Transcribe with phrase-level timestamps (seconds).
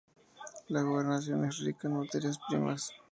[0.69, 2.91] La gobernación es rica en materias primas.